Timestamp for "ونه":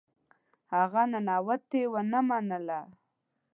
1.93-2.19